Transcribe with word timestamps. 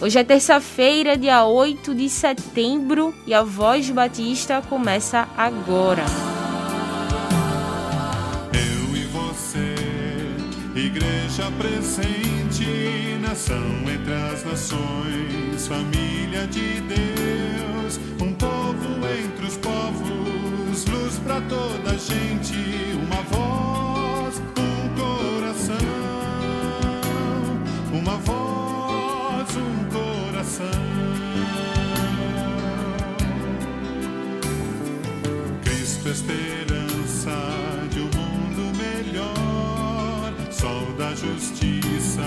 Hoje 0.00 0.18
é 0.18 0.24
terça-feira, 0.24 1.16
dia 1.16 1.44
8 1.44 1.94
de 1.94 2.08
setembro, 2.08 3.14
e 3.26 3.32
a 3.32 3.42
Voz 3.42 3.88
Batista 3.90 4.60
começa 4.68 5.28
agora. 5.36 6.04
Eu 8.52 8.96
e 8.96 9.04
você, 9.06 9.74
igreja 10.74 11.50
presente, 11.58 13.18
nação 13.22 13.64
entre 13.88 14.12
as 14.12 14.44
nações, 14.44 15.66
família 15.66 16.46
de 16.48 16.80
Deus, 16.82 17.98
um 18.20 18.32
povo 18.34 19.06
entre 19.06 19.46
os 19.46 19.56
povos, 19.56 20.84
luz 20.86 21.18
para 21.20 21.40
toda 21.42 21.92
a 21.92 21.96
gente, 21.96 22.54
uma 23.06 23.22
voz, 23.22 24.42
um 24.58 24.88
coração, 24.98 25.76
uma 27.92 28.16
voz, 28.18 28.63
coração. 30.54 30.70
Cristo, 35.64 36.08
esperança 36.08 37.36
de 37.90 38.00
um 38.00 38.04
mundo 38.04 38.76
melhor, 38.76 40.32
sol 40.50 40.92
da 40.96 41.14
justiça 41.14 42.22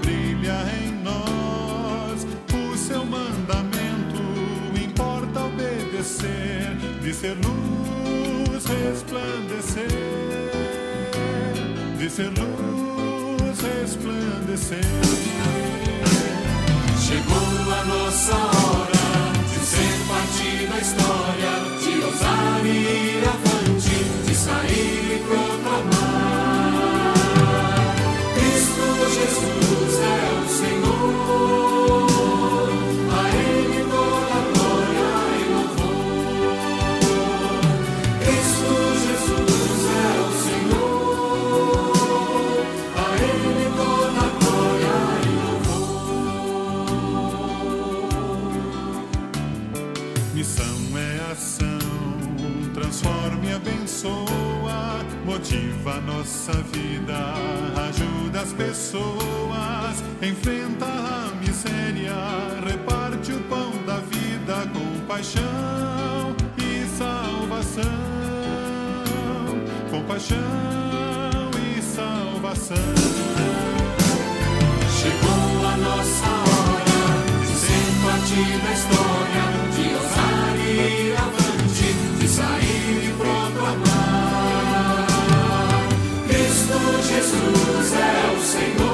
brilha 0.00 0.64
em 0.82 0.92
nós. 1.02 2.26
O 2.54 2.76
seu 2.76 3.04
mandamento 3.04 4.22
importa 4.82 5.40
obedecer, 5.44 6.76
de 7.02 7.12
ser 7.12 7.36
luz 7.36 8.64
resplandecer, 8.64 9.88
de 11.98 12.10
ser 12.10 12.30
luz 12.30 13.60
resplandecer. 13.60 15.41
Chegou 17.12 17.70
a 17.70 17.84
nossa 17.84 18.34
hora 18.34 19.32
de 19.46 19.66
ser 19.66 19.94
parte 20.08 20.66
da 20.66 20.78
história, 20.78 21.52
de 21.78 22.04
ousar 22.06 22.64
e 22.64 22.68
ir 22.68 23.28
avante, 23.28 24.04
de 24.26 24.34
sair 24.34 25.22
e. 25.28 25.51
Missão 50.42 50.98
é 50.98 51.30
ação, 51.30 51.78
transforma 52.74 53.46
e 53.46 53.52
abençoa, 53.52 54.98
motiva 55.24 56.00
nossa 56.00 56.50
vida, 56.72 57.16
ajuda 57.88 58.40
as 58.40 58.52
pessoas, 58.52 60.02
enfrenta 60.20 60.84
a 60.84 61.30
miséria, 61.36 62.16
reparte 62.68 63.30
o 63.30 63.38
pão 63.42 63.70
da 63.86 63.98
vida 63.98 64.68
com 64.72 65.06
paixão 65.06 66.34
e 66.58 66.88
salvação, 66.98 67.84
com 69.92 70.02
paixão 70.02 70.40
e 71.68 71.80
salvação. 71.80 72.76
Chegou 75.00 75.68
a 75.68 75.76
nossa 75.76 76.26
hora 76.26 77.46
de 77.46 77.54
ser 77.54 77.86
parte 78.02 78.34
da 78.58 78.72
história, 78.72 79.61
é 88.62 88.91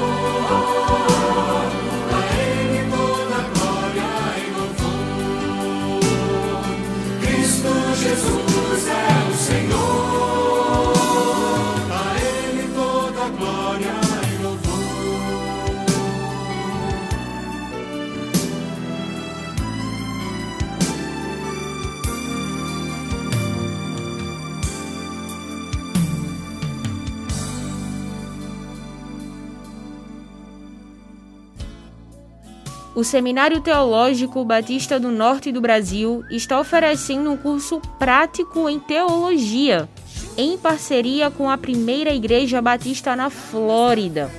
O 32.99 33.03
Seminário 33.05 33.61
Teológico 33.61 34.43
Batista 34.43 34.99
do 34.99 35.09
Norte 35.09 35.53
do 35.53 35.61
Brasil 35.61 36.21
está 36.29 36.59
oferecendo 36.59 37.31
um 37.31 37.37
curso 37.37 37.79
prático 37.97 38.67
em 38.67 38.77
teologia, 38.77 39.87
em 40.35 40.57
parceria 40.57 41.31
com 41.31 41.49
a 41.49 41.57
primeira 41.57 42.13
Igreja 42.13 42.61
Batista 42.61 43.15
na 43.15 43.29
Flórida. 43.29 44.29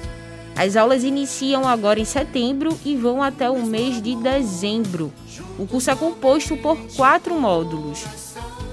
As 0.54 0.76
aulas 0.76 1.04
iniciam 1.04 1.66
agora 1.66 2.00
em 2.00 2.04
setembro 2.04 2.78
e 2.84 2.94
vão 2.94 3.22
até 3.22 3.48
o 3.48 3.64
mês 3.64 4.02
de 4.02 4.14
dezembro. 4.14 5.10
O 5.58 5.66
curso 5.66 5.90
é 5.90 5.96
composto 5.96 6.54
por 6.54 6.76
quatro 6.94 7.40
módulos: 7.40 8.04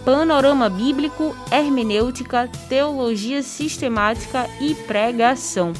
Panorama 0.04 0.68
Bíblico, 0.68 1.34
Hermenêutica, 1.50 2.50
Teologia 2.68 3.42
Sistemática 3.42 4.50
e 4.59 4.75
Pregação. 4.75 5.72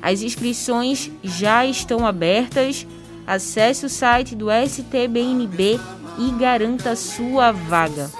As 0.00 0.22
inscrições 0.22 1.10
já 1.24 1.66
estão 1.66 2.06
abertas. 2.06 2.86
Acesse 3.26 3.86
o 3.86 3.88
site 3.88 4.34
do 4.34 4.48
STBNB 4.50 5.78
e 6.18 6.30
garanta 6.38 6.96
sua 6.96 7.52
vaga. 7.52 8.10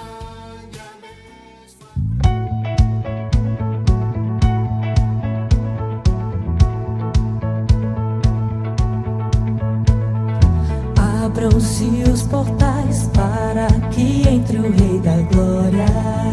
Abram-se 11.24 11.84
os 12.10 12.22
portais 12.22 13.08
para 13.08 13.66
que 13.90 14.28
entre 14.28 14.58
o 14.58 14.70
Rei 14.70 15.00
da 15.00 15.16
Glória. 15.32 16.31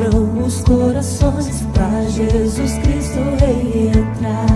Abram 0.00 0.46
os 0.46 0.62
corações 0.62 1.62
para 1.74 2.02
Jesus 2.08 2.72
Cristo 2.78 3.18
Rei 3.38 3.88
entrar. 3.88 4.46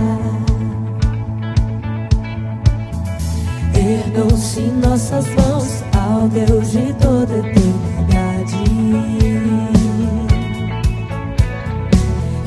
Ergam-se 3.75 4.61
nossas 4.61 5.27
mãos 5.35 5.83
ao 5.95 6.27
Deus 6.29 6.71
de 6.71 6.93
toda 6.93 7.37
eternidade. 7.37 8.55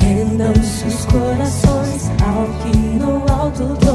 Rendam-se 0.01 0.89
os 0.89 1.05
corações 1.07 2.11
ao 2.21 2.47
que 2.63 2.77
no 2.99 3.33
alto 3.33 3.77
trono 3.77 3.88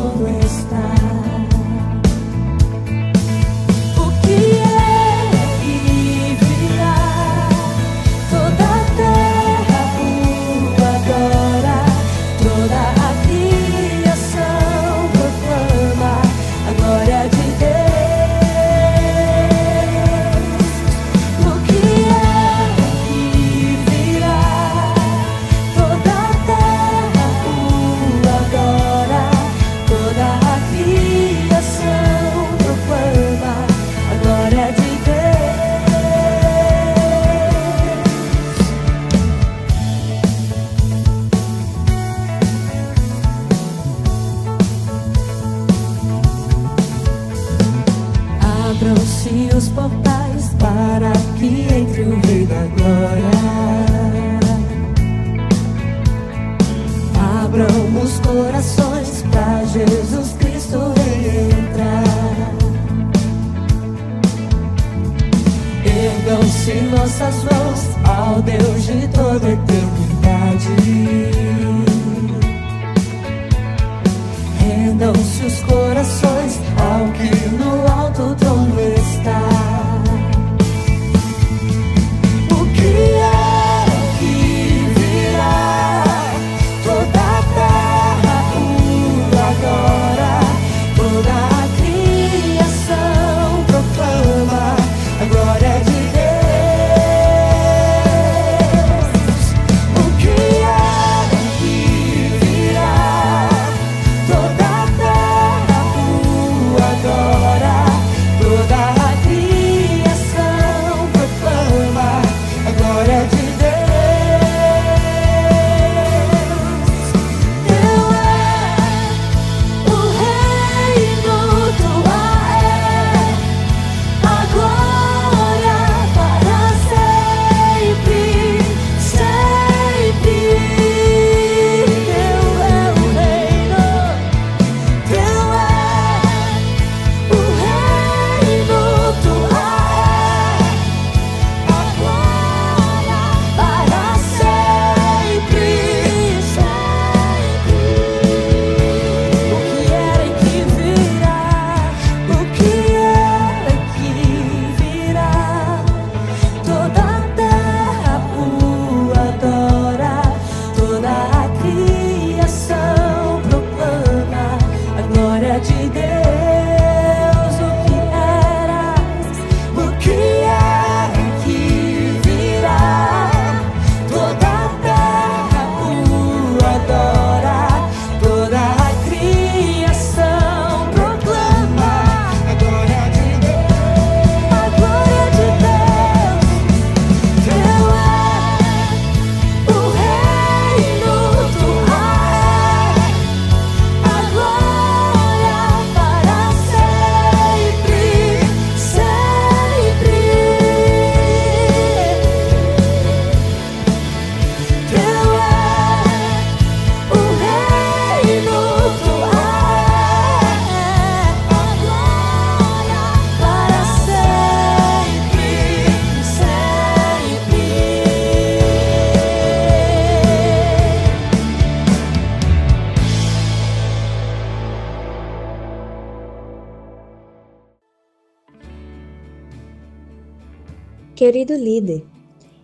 Querido 231.23 231.53
líder, 231.53 232.03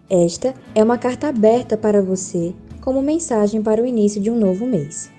esta 0.09 0.53
é 0.75 0.83
uma 0.83 0.97
carta 0.97 1.29
aberta 1.29 1.77
para 1.77 2.01
você 2.01 2.53
como 2.81 3.01
mensagem 3.01 3.63
para 3.63 3.81
o 3.81 3.85
início 3.85 4.19
de 4.19 4.29
um 4.29 4.37
novo 4.37 4.65
mês. 4.65 5.09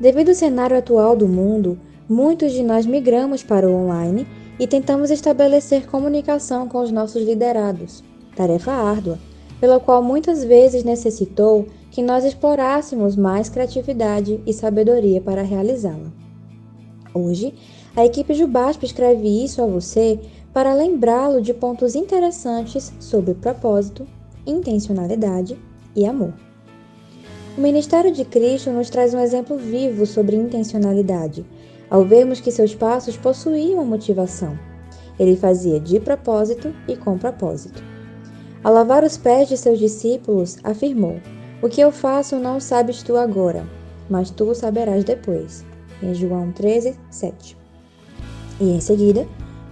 Devido 0.00 0.30
ao 0.30 0.34
cenário 0.34 0.74
atual 0.74 1.14
do 1.14 1.28
mundo, 1.28 1.78
muitos 2.08 2.52
de 2.52 2.62
nós 2.62 2.86
migramos 2.86 3.42
para 3.42 3.68
o 3.68 3.74
online 3.74 4.26
e 4.58 4.66
tentamos 4.66 5.10
estabelecer 5.10 5.86
comunicação 5.86 6.66
com 6.66 6.80
os 6.80 6.90
nossos 6.90 7.22
liderados, 7.22 8.02
tarefa 8.34 8.72
árdua, 8.72 9.18
pela 9.60 9.78
qual 9.78 10.02
muitas 10.02 10.42
vezes 10.42 10.82
necessitou 10.82 11.66
que 11.90 12.00
nós 12.00 12.24
explorássemos 12.24 13.16
mais 13.16 13.50
criatividade 13.50 14.40
e 14.46 14.52
sabedoria 14.54 15.20
para 15.20 15.42
realizá-la. 15.42 16.10
Hoje, 17.12 17.52
a 17.94 18.04
equipe 18.04 18.32
Jubasp 18.32 18.82
escreve 18.82 19.44
isso 19.44 19.60
a 19.62 19.66
você 19.66 20.18
para 20.56 20.72
lembrá-lo 20.72 21.42
de 21.42 21.52
pontos 21.52 21.94
interessantes 21.94 22.90
sobre 22.98 23.34
propósito, 23.34 24.06
intencionalidade 24.46 25.54
e 25.94 26.06
amor. 26.06 26.32
O 27.58 27.60
ministério 27.60 28.10
de 28.10 28.24
Cristo 28.24 28.70
nos 28.70 28.88
traz 28.88 29.12
um 29.12 29.20
exemplo 29.20 29.58
vivo 29.58 30.06
sobre 30.06 30.34
intencionalidade, 30.34 31.44
ao 31.90 32.06
vermos 32.06 32.40
que 32.40 32.50
seus 32.50 32.74
passos 32.74 33.18
possuíam 33.18 33.84
motivação. 33.84 34.58
Ele 35.18 35.36
fazia 35.36 35.78
de 35.78 36.00
propósito 36.00 36.74
e 36.88 36.96
com 36.96 37.18
propósito. 37.18 37.82
Ao 38.64 38.72
lavar 38.72 39.04
os 39.04 39.18
pés 39.18 39.50
de 39.50 39.58
seus 39.58 39.78
discípulos, 39.78 40.56
afirmou: 40.64 41.20
O 41.60 41.68
que 41.68 41.82
eu 41.82 41.92
faço 41.92 42.36
não 42.36 42.60
sabes 42.60 43.02
tu 43.02 43.18
agora, 43.18 43.68
mas 44.08 44.30
tu 44.30 44.54
saberás 44.54 45.04
depois. 45.04 45.66
Em 46.02 46.14
João 46.14 46.50
13, 46.50 46.98
7. 47.10 47.58
E 48.58 48.70
em 48.70 48.80
seguida, 48.80 49.28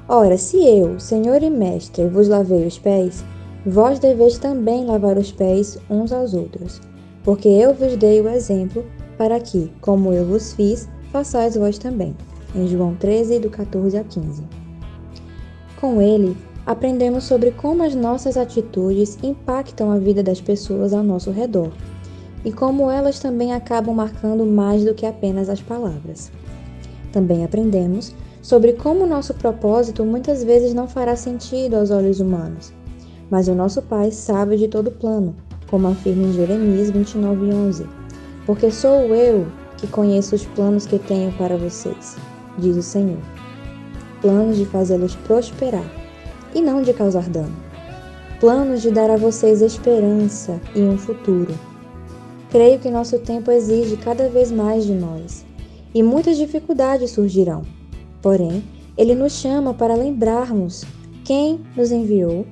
Ora, 0.06 0.36
se 0.36 0.58
eu, 0.58 1.00
Senhor 1.00 1.42
e 1.42 1.48
Mestre, 1.48 2.06
vos 2.06 2.28
lavei 2.28 2.66
os 2.66 2.78
pés, 2.78 3.24
vós 3.64 3.98
deveis 3.98 4.36
também 4.36 4.84
lavar 4.84 5.16
os 5.16 5.32
pés 5.32 5.78
uns 5.88 6.12
aos 6.12 6.34
outros, 6.34 6.78
porque 7.22 7.48
eu 7.48 7.72
vos 7.72 7.96
dei 7.96 8.20
o 8.20 8.28
exemplo, 8.28 8.84
para 9.16 9.40
que, 9.40 9.72
como 9.80 10.12
eu 10.12 10.26
vos 10.26 10.52
fiz, 10.52 10.86
façais 11.10 11.56
vós 11.56 11.78
também. 11.78 12.14
Em 12.54 12.68
João 12.68 12.94
13, 12.96 13.38
do 13.38 13.48
14 13.48 13.96
a 13.96 14.04
15. 14.04 14.42
Com 15.80 16.02
ele, 16.02 16.36
aprendemos 16.66 17.24
sobre 17.24 17.50
como 17.52 17.82
as 17.82 17.94
nossas 17.94 18.36
atitudes 18.36 19.18
impactam 19.22 19.90
a 19.90 19.98
vida 19.98 20.22
das 20.22 20.40
pessoas 20.40 20.92
ao 20.92 21.02
nosso 21.02 21.30
redor 21.30 21.72
e 22.44 22.52
como 22.52 22.90
elas 22.90 23.20
também 23.20 23.54
acabam 23.54 23.94
marcando 23.94 24.44
mais 24.44 24.84
do 24.84 24.92
que 24.92 25.06
apenas 25.06 25.48
as 25.48 25.62
palavras. 25.62 26.30
Também 27.10 27.42
aprendemos 27.42 28.14
sobre 28.44 28.74
como 28.74 29.06
nosso 29.06 29.32
propósito 29.32 30.04
muitas 30.04 30.44
vezes 30.44 30.74
não 30.74 30.86
fará 30.86 31.16
sentido 31.16 31.76
aos 31.76 31.90
olhos 31.90 32.20
humanos. 32.20 32.74
Mas 33.30 33.48
o 33.48 33.54
nosso 33.54 33.80
Pai 33.80 34.10
sabe 34.10 34.58
de 34.58 34.68
todo 34.68 34.90
plano, 34.90 35.34
como 35.70 35.88
afirma 35.88 36.24
em 36.24 36.32
Jeremias 36.34 36.90
29:11. 36.90 37.86
Porque 38.44 38.70
sou 38.70 39.14
eu 39.14 39.46
que 39.78 39.86
conheço 39.86 40.34
os 40.34 40.44
planos 40.44 40.86
que 40.86 40.98
tenho 40.98 41.32
para 41.32 41.56
vocês, 41.56 42.18
diz 42.58 42.76
o 42.76 42.82
Senhor. 42.82 43.22
Planos 44.20 44.58
de 44.58 44.66
fazê-los 44.66 45.16
prosperar 45.16 45.90
e 46.54 46.60
não 46.60 46.82
de 46.82 46.92
causar 46.92 47.30
dano. 47.30 47.56
Planos 48.40 48.82
de 48.82 48.90
dar 48.90 49.08
a 49.08 49.16
vocês 49.16 49.62
esperança 49.62 50.60
e 50.74 50.82
um 50.82 50.98
futuro. 50.98 51.54
Creio 52.50 52.78
que 52.78 52.90
nosso 52.90 53.18
tempo 53.20 53.50
exige 53.50 53.96
cada 53.96 54.28
vez 54.28 54.52
mais 54.52 54.84
de 54.84 54.92
nós, 54.92 55.46
e 55.94 56.02
muitas 56.02 56.36
dificuldades 56.36 57.12
surgirão 57.12 57.62
Porém, 58.24 58.64
ele 58.96 59.14
nos 59.14 59.34
chama 59.34 59.74
para 59.74 59.94
lembrarmos 59.94 60.82
quem 61.26 61.60
nos 61.76 61.92
enviou 61.92 62.46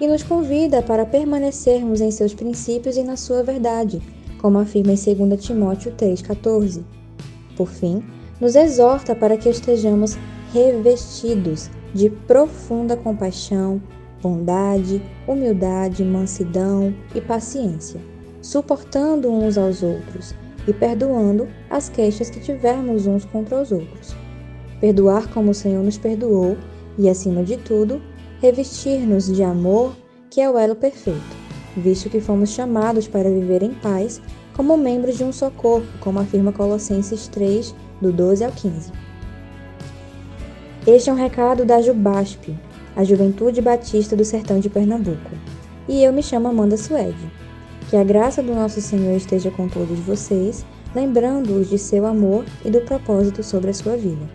e 0.00 0.06
nos 0.06 0.22
convida 0.22 0.80
para 0.80 1.04
permanecermos 1.04 2.00
em 2.00 2.10
seus 2.10 2.32
princípios 2.32 2.96
e 2.96 3.02
na 3.02 3.14
sua 3.14 3.42
verdade, 3.42 4.00
como 4.40 4.58
afirma 4.58 4.94
em 4.94 5.28
2 5.28 5.44
Timóteo 5.44 5.92
3,14. 5.98 6.82
Por 7.58 7.68
fim, 7.68 8.02
nos 8.40 8.56
exorta 8.56 9.14
para 9.14 9.36
que 9.36 9.50
estejamos 9.50 10.16
revestidos 10.50 11.68
de 11.92 12.08
profunda 12.08 12.96
compaixão, 12.96 13.82
bondade, 14.22 15.02
humildade, 15.26 16.02
mansidão 16.04 16.94
e 17.14 17.20
paciência, 17.20 18.00
suportando 18.40 19.30
uns 19.30 19.58
aos 19.58 19.82
outros 19.82 20.34
e 20.66 20.72
perdoando 20.72 21.46
as 21.68 21.90
queixas 21.90 22.30
que 22.30 22.40
tivermos 22.40 23.06
uns 23.06 23.26
contra 23.26 23.60
os 23.60 23.70
outros. 23.70 24.16
Perdoar 24.80 25.28
como 25.28 25.50
o 25.50 25.54
Senhor 25.54 25.82
nos 25.82 25.98
perdoou 25.98 26.56
e, 26.96 27.08
acima 27.08 27.42
de 27.42 27.56
tudo, 27.56 28.00
revestir-nos 28.40 29.26
de 29.26 29.42
amor, 29.42 29.96
que 30.30 30.40
é 30.40 30.48
o 30.48 30.58
elo 30.58 30.76
perfeito, 30.76 31.36
visto 31.76 32.08
que 32.08 32.20
fomos 32.20 32.50
chamados 32.50 33.08
para 33.08 33.30
viver 33.30 33.62
em 33.62 33.74
paz 33.74 34.20
como 34.54 34.76
membros 34.76 35.16
de 35.16 35.24
um 35.24 35.32
só 35.32 35.50
corpo, 35.50 35.86
como 36.00 36.18
afirma 36.18 36.52
Colossenses 36.52 37.28
3, 37.28 37.74
do 38.00 38.12
12 38.12 38.44
ao 38.44 38.52
15. 38.52 38.92
Este 40.86 41.10
é 41.10 41.12
um 41.12 41.16
recado 41.16 41.64
da 41.64 41.80
Jubasp, 41.80 42.56
a 42.96 43.04
Juventude 43.04 43.60
Batista 43.60 44.16
do 44.16 44.24
Sertão 44.24 44.58
de 44.58 44.68
Pernambuco. 44.68 45.30
E 45.88 46.02
eu 46.02 46.12
me 46.12 46.22
chamo 46.22 46.48
Amanda 46.48 46.76
Suede. 46.76 47.30
Que 47.88 47.96
a 47.96 48.04
graça 48.04 48.42
do 48.42 48.54
nosso 48.54 48.80
Senhor 48.80 49.16
esteja 49.16 49.50
com 49.50 49.68
todos 49.68 49.98
vocês, 50.00 50.64
lembrando-os 50.94 51.68
de 51.68 51.78
seu 51.78 52.06
amor 52.06 52.44
e 52.64 52.70
do 52.70 52.80
propósito 52.80 53.42
sobre 53.42 53.70
a 53.70 53.74
sua 53.74 53.96
vida. 53.96 54.28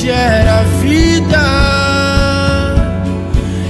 gera 0.00 0.62
vida 0.80 1.46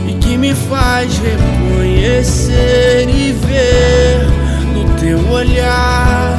e 0.07 0.13
que 0.15 0.39
me 0.39 0.55
faz 0.55 1.19
reconhecer 1.19 3.09
e 3.09 3.33
ver 3.33 4.29
no 4.73 4.85
teu 5.01 5.29
olhar 5.29 6.39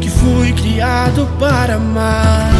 que 0.00 0.10
fui 0.10 0.52
criado 0.54 1.28
para 1.38 1.76
amar. 1.76 2.59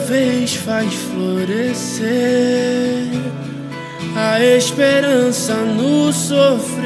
vez 0.00 0.54
faz 0.54 0.92
florescer 0.94 2.04
a 4.16 4.40
esperança 4.40 5.54
no 5.54 6.12
sofrer. 6.12 6.84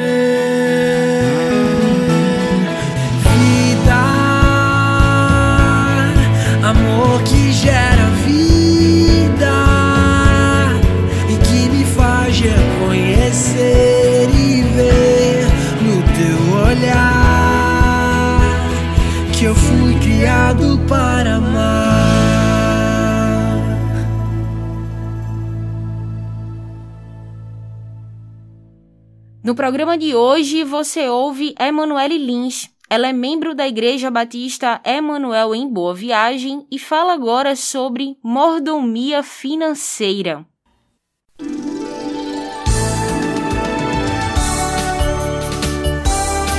No 29.49 29.55
programa 29.55 29.97
de 29.97 30.14
hoje 30.14 30.62
você 30.62 31.09
ouve 31.09 31.55
Emanuele 31.59 32.19
Lins. 32.19 32.69
Ela 32.90 33.09
é 33.09 33.14
membro 33.14 33.55
da 33.55 33.67
Igreja 33.67 34.11
Batista 34.11 34.78
Emanuel 34.85 35.55
em 35.55 35.67
Boa 35.67 35.95
Viagem 35.95 36.67
e 36.71 36.78
fala 36.78 37.14
agora 37.14 37.57
sobre 37.57 38.19
mordomia 38.23 39.23
financeira. 39.23 40.45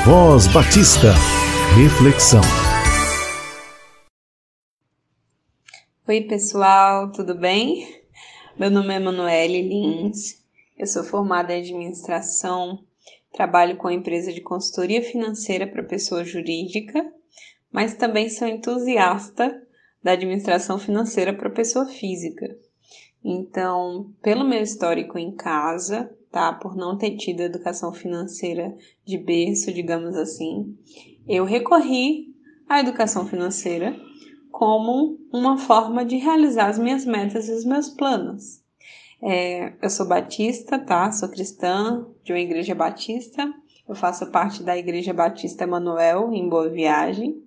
Voz 0.04 0.48
Batista. 0.48 1.14
Reflexão. 1.80 2.42
Oi, 6.08 6.22
pessoal, 6.22 7.12
tudo 7.12 7.36
bem? 7.36 8.02
Meu 8.58 8.72
nome 8.72 8.96
é 8.96 8.98
Emanuele 8.98 9.62
Lins. 9.62 10.39
Eu 10.80 10.88
sou 10.88 11.04
formada 11.04 11.54
em 11.54 11.60
administração, 11.60 12.80
trabalho 13.34 13.76
com 13.76 13.90
a 13.90 13.94
empresa 13.94 14.32
de 14.32 14.40
consultoria 14.40 15.02
financeira 15.02 15.68
para 15.68 15.84
pessoa 15.84 16.24
jurídica, 16.24 17.06
mas 17.70 17.96
também 17.96 18.30
sou 18.30 18.48
entusiasta 18.48 19.62
da 20.02 20.14
administração 20.14 20.80
financeira 20.80 21.34
para 21.34 21.50
pessoa 21.50 21.86
física. 21.86 22.58
Então, 23.22 24.14
pelo 24.22 24.48
meu 24.48 24.62
histórico 24.62 25.20
em 25.20 25.36
casa, 25.36 26.16
tá? 26.32 26.54
Por 26.54 26.78
não 26.78 26.98
ter 26.98 27.18
tido 27.18 27.42
educação 27.42 27.92
financeira 27.92 28.74
de 29.06 29.18
berço, 29.18 29.74
digamos 29.74 30.16
assim, 30.16 30.78
eu 31.28 31.44
recorri 31.44 32.34
à 32.70 32.80
educação 32.80 33.28
financeira 33.28 34.00
como 34.50 35.20
uma 35.34 35.58
forma 35.58 36.06
de 36.06 36.16
realizar 36.16 36.70
as 36.70 36.80
minhas 36.80 37.06
metas 37.06 37.50
e 37.50 37.52
os 37.52 37.66
meus 37.66 37.90
planos. 37.90 38.59
É, 39.22 39.74
eu 39.82 39.90
sou 39.90 40.08
batista, 40.08 40.80
tá? 40.80 41.12
Sou 41.12 41.30
cristã 41.30 42.08
de 42.24 42.32
uma 42.32 42.40
igreja 42.40 42.74
batista. 42.74 43.54
Eu 43.88 43.96
faço 43.96 44.32
parte 44.32 44.64
da 44.64 44.78
Igreja 44.78 45.14
Batista 45.14 45.64
Emanuel, 45.64 46.32
em 46.32 46.48
Boa 46.48 46.70
Viagem. 46.70 47.44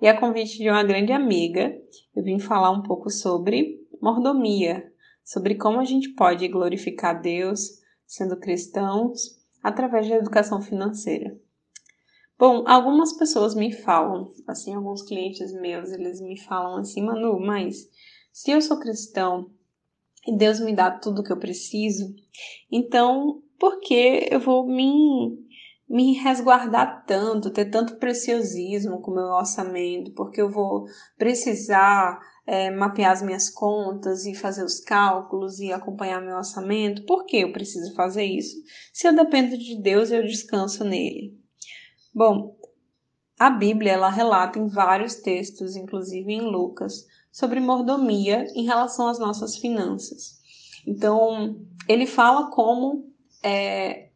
E 0.00 0.08
a 0.08 0.18
convite 0.18 0.58
de 0.58 0.68
uma 0.68 0.82
grande 0.82 1.12
amiga, 1.12 1.78
eu 2.16 2.24
vim 2.24 2.38
falar 2.38 2.70
um 2.70 2.82
pouco 2.82 3.10
sobre 3.10 3.78
mordomia, 4.00 4.90
sobre 5.24 5.54
como 5.54 5.78
a 5.78 5.84
gente 5.84 6.08
pode 6.14 6.48
glorificar 6.48 7.20
Deus 7.20 7.80
sendo 8.06 8.36
cristãos 8.38 9.38
através 9.62 10.08
da 10.08 10.16
educação 10.16 10.60
financeira. 10.60 11.38
Bom, 12.36 12.64
algumas 12.66 13.12
pessoas 13.12 13.54
me 13.54 13.70
falam, 13.70 14.32
assim, 14.48 14.74
alguns 14.74 15.02
clientes 15.02 15.52
meus, 15.52 15.92
eles 15.92 16.20
me 16.20 16.40
falam 16.40 16.78
assim, 16.78 17.02
Manu, 17.02 17.38
mas 17.38 17.88
se 18.32 18.50
eu 18.50 18.60
sou 18.60 18.80
cristão 18.80 19.50
e 20.26 20.36
Deus 20.36 20.60
me 20.60 20.74
dá 20.74 20.90
tudo 20.90 21.20
o 21.20 21.24
que 21.24 21.32
eu 21.32 21.38
preciso, 21.38 22.14
então 22.70 23.42
por 23.58 23.80
que 23.80 24.28
eu 24.30 24.40
vou 24.40 24.66
me, 24.66 25.38
me 25.88 26.14
resguardar 26.14 27.04
tanto, 27.06 27.50
ter 27.50 27.66
tanto 27.66 27.96
preciosismo 27.96 29.00
com 29.00 29.12
o 29.12 29.14
meu 29.14 29.24
orçamento? 29.24 30.12
Porque 30.12 30.40
eu 30.40 30.50
vou 30.50 30.84
precisar 31.16 32.18
é, 32.46 32.70
mapear 32.70 33.12
as 33.12 33.22
minhas 33.22 33.48
contas 33.48 34.26
e 34.26 34.34
fazer 34.34 34.64
os 34.64 34.80
cálculos 34.80 35.60
e 35.60 35.72
acompanhar 35.72 36.20
meu 36.20 36.36
orçamento? 36.36 37.04
Por 37.06 37.24
que 37.24 37.38
eu 37.38 37.52
preciso 37.52 37.94
fazer 37.94 38.24
isso? 38.24 38.56
Se 38.92 39.06
eu 39.06 39.14
dependo 39.14 39.56
de 39.56 39.80
Deus, 39.80 40.10
eu 40.10 40.22
descanso 40.22 40.84
nele. 40.84 41.38
Bom, 42.14 42.56
a 43.38 43.50
Bíblia 43.50 43.92
ela 43.92 44.10
relata 44.10 44.58
em 44.58 44.68
vários 44.68 45.16
textos, 45.16 45.76
inclusive 45.76 46.32
em 46.32 46.40
Lucas, 46.40 47.06
sobre 47.32 47.58
mordomia 47.58 48.44
em 48.54 48.64
relação 48.64 49.08
às 49.08 49.18
nossas 49.18 49.56
finanças. 49.56 50.38
Então, 50.86 51.56
ele 51.88 52.06
fala 52.06 52.50
como 52.50 53.10
é, 53.42 54.10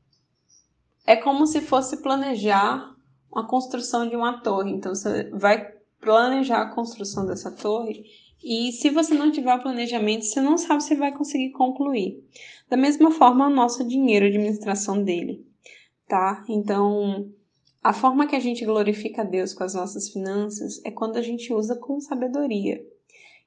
é 1.06 1.16
como 1.16 1.46
se 1.46 1.60
fosse 1.62 2.02
planejar 2.02 2.94
a 3.34 3.42
construção 3.42 4.08
de 4.08 4.14
uma 4.14 4.42
torre. 4.42 4.70
Então, 4.70 4.94
você 4.94 5.30
vai 5.30 5.72
planejar 6.00 6.60
a 6.60 6.74
construção 6.74 7.26
dessa 7.26 7.50
torre 7.50 8.04
e 8.44 8.70
se 8.70 8.90
você 8.90 9.14
não 9.14 9.32
tiver 9.32 9.60
planejamento, 9.60 10.24
você 10.24 10.40
não 10.40 10.56
sabe 10.56 10.82
se 10.82 10.94
vai 10.94 11.12
conseguir 11.12 11.50
concluir. 11.50 12.22
Da 12.68 12.76
mesma 12.76 13.10
forma, 13.10 13.46
o 13.46 13.50
nosso 13.50 13.82
dinheiro, 13.82 14.24
a 14.24 14.28
administração 14.28 15.02
dele, 15.02 15.44
tá? 16.06 16.44
Então, 16.48 17.28
a 17.82 17.92
forma 17.92 18.26
que 18.26 18.36
a 18.36 18.40
gente 18.40 18.64
glorifica 18.64 19.22
a 19.22 19.24
Deus 19.24 19.54
com 19.54 19.64
as 19.64 19.74
nossas 19.74 20.10
finanças 20.10 20.80
é 20.84 20.90
quando 20.90 21.16
a 21.16 21.22
gente 21.22 21.52
usa 21.52 21.76
com 21.76 22.00
sabedoria. 22.00 22.84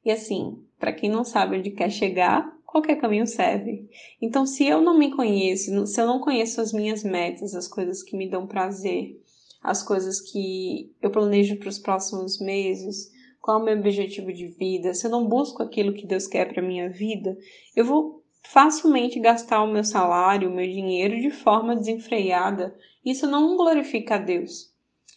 E 0.09 0.11
assim, 0.11 0.57
para 0.79 0.91
quem 0.91 1.07
não 1.07 1.23
sabe 1.23 1.55
onde 1.55 1.69
quer 1.69 1.91
chegar, 1.91 2.51
qualquer 2.65 2.95
caminho 2.95 3.27
serve. 3.27 3.87
Então, 4.19 4.43
se 4.43 4.65
eu 4.65 4.81
não 4.81 4.97
me 4.97 5.11
conheço, 5.11 5.85
se 5.85 6.01
eu 6.01 6.07
não 6.07 6.19
conheço 6.19 6.59
as 6.59 6.73
minhas 6.73 7.03
metas, 7.03 7.53
as 7.53 7.67
coisas 7.67 8.01
que 8.01 8.17
me 8.17 8.27
dão 8.27 8.47
prazer, 8.47 9.21
as 9.61 9.83
coisas 9.83 10.19
que 10.19 10.91
eu 10.99 11.11
planejo 11.11 11.57
para 11.57 11.69
os 11.69 11.77
próximos 11.77 12.39
meses, 12.39 13.11
qual 13.39 13.59
é 13.59 13.61
o 13.61 13.65
meu 13.65 13.77
objetivo 13.77 14.33
de 14.33 14.47
vida, 14.47 14.95
se 14.95 15.05
eu 15.05 15.11
não 15.11 15.27
busco 15.27 15.61
aquilo 15.61 15.93
que 15.93 16.07
Deus 16.07 16.25
quer 16.25 16.51
para 16.51 16.59
minha 16.59 16.89
vida, 16.89 17.37
eu 17.75 17.85
vou 17.85 18.23
facilmente 18.41 19.19
gastar 19.19 19.61
o 19.61 19.71
meu 19.71 19.83
salário, 19.83 20.49
o 20.49 20.55
meu 20.55 20.65
dinheiro 20.65 21.21
de 21.21 21.29
forma 21.29 21.75
desenfreada. 21.75 22.75
Isso 23.05 23.27
não 23.27 23.55
glorifica 23.55 24.15
a 24.15 24.17
Deus. 24.17 24.73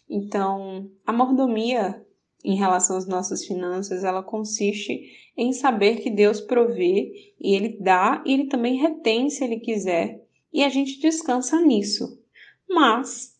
Então, 0.07 0.87
a 1.03 1.11
mordomia 1.11 2.02
em 2.43 2.55
relação 2.55 2.97
às 2.97 3.07
nossas 3.07 3.45
finanças, 3.45 4.03
ela 4.03 4.21
consiste 4.21 5.01
em 5.37 5.53
saber 5.53 6.01
que 6.01 6.09
Deus 6.09 6.41
provê 6.41 7.33
e 7.39 7.55
Ele 7.55 7.77
dá 7.79 8.23
e 8.25 8.33
Ele 8.33 8.47
também 8.47 8.75
retém 8.75 9.29
se 9.29 9.43
Ele 9.43 9.59
quiser, 9.59 10.21
e 10.51 10.63
a 10.63 10.69
gente 10.69 10.99
descansa 10.99 11.59
nisso. 11.61 12.21
Mas, 12.69 13.33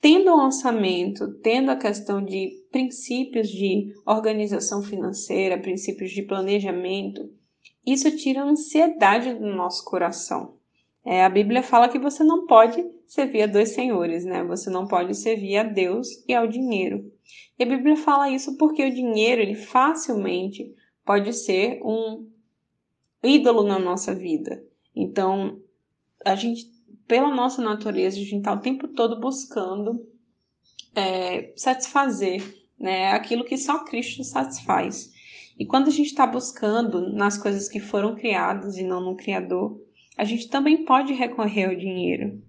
tendo 0.00 0.30
o 0.30 0.44
orçamento, 0.44 1.34
tendo 1.40 1.70
a 1.70 1.76
questão 1.76 2.24
de 2.24 2.50
princípios 2.72 3.48
de 3.48 3.92
organização 4.04 4.82
financeira, 4.82 5.58
princípios 5.58 6.10
de 6.10 6.22
planejamento, 6.22 7.30
isso 7.86 8.16
tira 8.16 8.42
a 8.42 8.48
ansiedade 8.48 9.34
do 9.34 9.46
nosso 9.46 9.84
coração. 9.84 10.55
É, 11.06 11.24
a 11.24 11.28
Bíblia 11.28 11.62
fala 11.62 11.88
que 11.88 12.00
você 12.00 12.24
não 12.24 12.46
pode 12.46 12.84
servir 13.06 13.42
a 13.42 13.46
dois 13.46 13.68
senhores, 13.68 14.24
né? 14.24 14.42
Você 14.42 14.68
não 14.68 14.88
pode 14.88 15.14
servir 15.14 15.56
a 15.56 15.62
Deus 15.62 16.08
e 16.26 16.34
ao 16.34 16.48
dinheiro. 16.48 17.12
E 17.56 17.62
a 17.62 17.66
Bíblia 17.66 17.96
fala 17.96 18.28
isso 18.28 18.56
porque 18.56 18.84
o 18.84 18.92
dinheiro, 18.92 19.40
ele 19.40 19.54
facilmente 19.54 20.74
pode 21.04 21.32
ser 21.32 21.80
um 21.84 22.28
ídolo 23.22 23.62
na 23.62 23.78
nossa 23.78 24.12
vida. 24.12 24.60
Então, 24.96 25.60
a 26.24 26.34
gente, 26.34 26.66
pela 27.06 27.32
nossa 27.32 27.62
natureza, 27.62 28.16
a 28.16 28.20
gente 28.20 28.38
está 28.38 28.52
o 28.52 28.60
tempo 28.60 28.88
todo 28.88 29.20
buscando 29.20 30.04
é, 30.92 31.52
satisfazer 31.54 32.42
né, 32.76 33.12
aquilo 33.12 33.44
que 33.44 33.56
só 33.56 33.84
Cristo 33.84 34.24
satisfaz. 34.24 35.12
E 35.56 35.64
quando 35.64 35.86
a 35.86 35.92
gente 35.92 36.08
está 36.08 36.26
buscando 36.26 37.12
nas 37.12 37.38
coisas 37.38 37.68
que 37.68 37.78
foram 37.78 38.16
criadas 38.16 38.76
e 38.76 38.82
não 38.82 39.00
no 39.00 39.16
Criador, 39.16 39.85
a 40.16 40.24
gente 40.24 40.48
também 40.48 40.84
pode 40.84 41.12
recorrer 41.12 41.66
ao 41.66 41.76
dinheiro. 41.76 42.42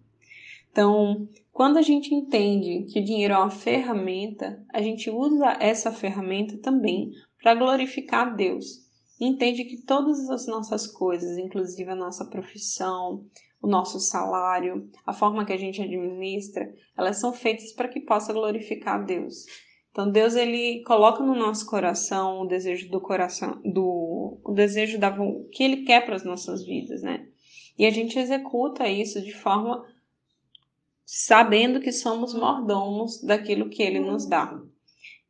Então, 0.71 1.27
quando 1.51 1.77
a 1.77 1.81
gente 1.81 2.13
entende 2.13 2.85
que 2.91 2.99
o 2.99 3.03
dinheiro 3.03 3.33
é 3.33 3.37
uma 3.37 3.49
ferramenta, 3.49 4.63
a 4.71 4.81
gente 4.81 5.09
usa 5.09 5.57
essa 5.59 5.91
ferramenta 5.91 6.57
também 6.57 7.11
para 7.41 7.55
glorificar 7.55 8.35
Deus. 8.35 8.85
Entende 9.19 9.65
que 9.65 9.81
todas 9.81 10.29
as 10.29 10.45
nossas 10.45 10.85
coisas, 10.85 11.37
inclusive 11.37 11.89
a 11.89 11.95
nossa 11.95 12.23
profissão, 12.25 13.25
o 13.61 13.67
nosso 13.67 13.99
salário, 13.99 14.87
a 15.05 15.11
forma 15.11 15.45
que 15.45 15.53
a 15.53 15.57
gente 15.57 15.81
administra, 15.81 16.71
elas 16.95 17.19
são 17.19 17.33
feitas 17.33 17.73
para 17.73 17.87
que 17.87 18.01
possa 18.01 18.31
glorificar 18.31 19.03
Deus. 19.03 19.45
Então 19.89 20.11
Deus 20.11 20.35
ele 20.35 20.83
coloca 20.83 21.23
no 21.23 21.33
nosso 21.33 21.65
coração 21.65 22.41
o 22.41 22.47
desejo 22.47 22.87
do 22.91 23.01
coração, 23.01 23.59
do 23.65 24.39
o 24.43 24.53
desejo 24.53 24.99
da 24.99 25.11
que 25.51 25.63
ele 25.63 25.77
quer 25.77 26.05
para 26.05 26.15
as 26.15 26.23
nossas 26.23 26.63
vidas, 26.63 27.01
né? 27.01 27.27
E 27.77 27.85
a 27.85 27.91
gente 27.91 28.17
executa 28.17 28.87
isso 28.87 29.21
de 29.21 29.33
forma 29.33 29.85
sabendo 31.05 31.79
que 31.79 31.91
somos 31.91 32.33
mordomos 32.33 33.21
daquilo 33.21 33.69
que 33.69 33.81
ele 33.81 33.99
nos 33.99 34.27
dá. 34.27 34.59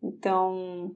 Então, 0.01 0.95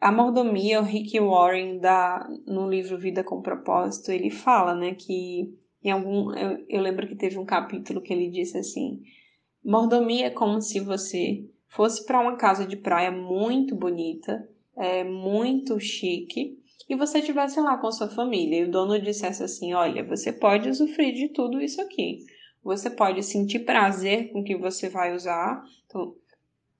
a 0.00 0.12
mordomia, 0.12 0.80
o 0.80 0.84
Rick 0.84 1.18
Warren 1.18 1.78
dá 1.78 2.28
no 2.46 2.68
livro 2.68 2.98
Vida 2.98 3.24
com 3.24 3.42
Propósito, 3.42 4.12
ele 4.12 4.30
fala, 4.30 4.74
né, 4.74 4.94
que 4.94 5.52
em 5.82 5.90
algum 5.90 6.32
eu, 6.34 6.64
eu 6.68 6.80
lembro 6.80 7.06
que 7.06 7.16
teve 7.16 7.38
um 7.38 7.44
capítulo 7.44 8.00
que 8.00 8.12
ele 8.12 8.30
disse 8.30 8.58
assim: 8.58 9.02
mordomia 9.64 10.26
é 10.26 10.30
como 10.30 10.60
se 10.60 10.80
você 10.80 11.44
fosse 11.66 12.04
para 12.04 12.20
uma 12.20 12.36
casa 12.36 12.66
de 12.66 12.76
praia 12.76 13.10
muito 13.10 13.74
bonita, 13.74 14.48
é, 14.76 15.04
muito 15.04 15.78
chique, 15.80 16.57
e 16.88 16.96
você 16.96 17.18
estivesse 17.18 17.60
lá 17.60 17.76
com 17.78 17.90
sua 17.90 18.08
família 18.08 18.60
e 18.60 18.64
o 18.64 18.70
dono 18.70 19.00
dissesse 19.00 19.42
assim: 19.42 19.72
Olha, 19.74 20.04
você 20.04 20.32
pode 20.32 20.68
usufruir 20.68 21.14
de 21.14 21.28
tudo 21.28 21.60
isso 21.60 21.80
aqui, 21.80 22.18
você 22.62 22.90
pode 22.90 23.22
sentir 23.22 23.60
prazer 23.60 24.32
com 24.32 24.40
o 24.40 24.44
que 24.44 24.56
você 24.56 24.88
vai 24.88 25.14
usar. 25.14 25.62
Então, 25.86 26.14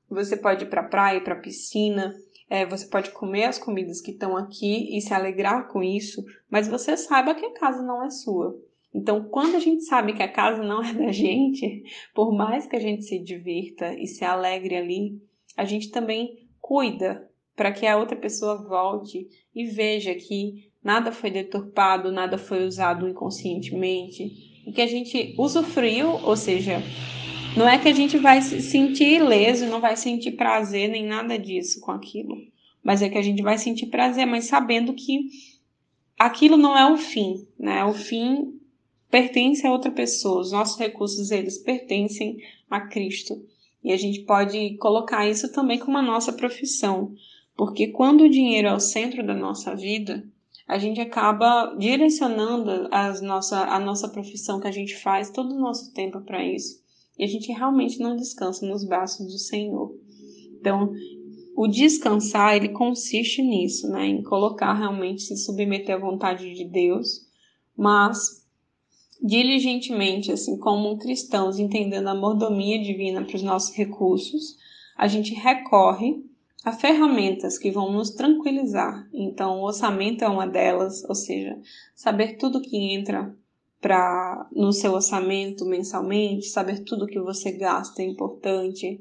você 0.09 0.37
pode 0.37 0.65
ir 0.65 0.69
para 0.69 0.83
praia, 0.83 1.21
para 1.21 1.37
piscina, 1.37 2.15
é, 2.49 2.65
você 2.65 2.87
pode 2.87 3.11
comer 3.11 3.45
as 3.45 3.59
comidas 3.59 4.01
que 4.01 4.13
estão 4.13 4.37
aqui 4.37 4.97
e 4.97 5.01
se 5.01 5.13
alegrar 5.13 5.69
com 5.69 5.83
isso, 5.83 6.25
mas 6.51 6.67
você 6.67 6.97
saiba 6.97 7.35
que 7.35 7.45
a 7.45 7.53
casa 7.53 7.83
não 7.83 8.03
é 8.05 8.11
sua. 8.11 8.59
Então, 8.95 9.29
quando 9.29 9.57
a 9.57 9.61
gente 9.61 9.85
sabe 9.85 10.15
que 10.15 10.23
a 10.23 10.33
casa 10.33 10.63
não 10.63 10.83
é 10.83 10.93
da 10.95 11.13
gente, 11.13 11.83
por 12.15 12.33
mais 12.33 12.67
que 12.67 12.77
a 12.77 12.81
gente 12.81 13.05
se 13.05 13.19
divirta 13.19 13.93
e 13.95 14.07
se 14.07 14.25
alegre 14.25 14.77
ali, 14.77 15.21
a 15.57 15.65
gente 15.65 15.91
também 15.91 16.49
cuida 16.61 17.29
para 17.59 17.73
que 17.73 17.85
a 17.85 17.99
outra 17.99 18.17
pessoa 18.17 18.57
volte 18.57 19.27
e 19.53 19.67
veja 19.67 20.15
que 20.15 20.71
nada 20.83 21.11
foi 21.11 21.29
deturpado, 21.29 22.13
nada 22.13 22.39
foi 22.39 22.65
usado 22.65 23.09
inconscientemente, 23.09 24.63
e 24.65 24.71
que 24.71 24.81
a 24.81 24.87
gente 24.87 25.35
usufruiu, 25.37 26.09
ou 26.23 26.37
seja, 26.37 26.81
não 27.57 27.69
é 27.69 27.77
que 27.77 27.89
a 27.89 27.93
gente 27.93 28.17
vai 28.17 28.41
se 28.41 28.63
sentir 28.63 29.15
ileso, 29.15 29.67
não 29.67 29.81
vai 29.81 29.97
sentir 29.97 30.33
prazer 30.33 30.89
nem 30.89 31.05
nada 31.05 31.37
disso 31.37 31.81
com 31.81 31.91
aquilo, 31.91 32.37
mas 32.81 33.03
é 33.03 33.09
que 33.09 33.19
a 33.19 33.23
gente 33.23 33.43
vai 33.43 33.59
sentir 33.59 33.87
prazer, 33.87 34.25
mas 34.25 34.45
sabendo 34.45 34.95
que 34.95 35.27
aquilo 36.17 36.57
não 36.57 36.79
é 36.79 36.89
o 36.89 36.97
fim, 36.97 37.45
né? 37.59 37.85
O 37.85 37.93
fim 37.93 38.55
pertence 39.11 39.67
a 39.67 39.73
outra 39.73 39.91
pessoa, 39.91 40.43
os 40.43 40.53
nossos 40.53 40.79
recursos 40.79 41.33
eles 41.33 41.59
pertencem 41.59 42.39
a 42.71 42.83
Cristo. 42.83 43.35
E 43.83 43.93
a 43.93 43.97
gente 43.97 44.21
pode 44.21 44.77
colocar 44.77 45.29
isso 45.29 45.51
também 45.51 45.79
como 45.79 45.99
a 45.99 46.03
nossa 46.03 46.33
profissão, 46.33 47.15
porque 47.59 47.89
quando 47.89 48.21
o 48.21 48.31
dinheiro 48.31 48.69
é 48.69 48.73
o 48.73 48.79
centro 48.79 49.27
da 49.27 49.35
nossa 49.35 49.75
vida, 49.75 50.25
a 50.69 50.79
gente 50.79 51.01
acaba 51.01 51.75
direcionando 51.77 52.87
as 52.93 53.21
nossa, 53.21 53.65
a 53.65 53.81
nossa 53.81 54.09
profissão 54.09 54.61
que 54.61 54.69
a 54.69 54.71
gente 54.71 54.95
faz 54.95 55.29
todo 55.29 55.53
o 55.53 55.59
nosso 55.59 55.93
tempo 55.93 56.21
para 56.21 56.47
isso. 56.47 56.81
E 57.19 57.25
a 57.25 57.27
gente 57.27 57.51
realmente 57.51 57.99
não 57.99 58.15
descansa 58.15 58.65
nos 58.65 58.85
braços 58.85 59.27
do 59.27 59.39
Senhor. 59.39 59.93
Então, 60.61 60.93
o 61.57 61.67
descansar, 61.67 62.55
ele 62.55 62.69
consiste 62.69 63.43
nisso, 63.43 63.89
né? 63.89 64.07
Em 64.07 64.23
colocar 64.23 64.73
realmente, 64.73 65.23
se 65.23 65.37
submeter 65.37 65.97
à 65.97 65.99
vontade 65.99 66.55
de 66.55 66.65
Deus, 66.65 67.27
mas 67.77 68.47
diligentemente, 69.21 70.31
assim 70.31 70.57
como 70.57 70.97
cristãos, 70.97 71.59
entendendo 71.59 72.07
a 72.07 72.15
mordomia 72.15 72.81
divina 72.81 73.25
para 73.25 73.35
os 73.35 73.43
nossos 73.43 73.75
recursos, 73.75 74.57
a 74.97 75.09
gente 75.09 75.35
recorre 75.35 76.28
a 76.69 76.73
ferramentas 76.73 77.57
que 77.57 77.71
vão 77.71 77.91
nos 77.91 78.11
tranquilizar. 78.11 79.09
Então, 79.13 79.61
o 79.61 79.65
orçamento 79.65 80.23
é 80.23 80.29
uma 80.29 80.47
delas, 80.47 81.03
ou 81.05 81.15
seja, 81.15 81.59
saber 81.95 82.37
tudo 82.37 82.61
que 82.61 82.77
entra 82.77 83.35
para 83.81 84.47
no 84.53 84.73
seu 84.73 84.93
orçamento 84.93 85.65
mensalmente, 85.65 86.47
saber 86.47 86.85
tudo 86.85 87.07
que 87.07 87.19
você 87.19 87.53
gasta 87.53 88.03
é 88.03 88.05
importante. 88.05 89.01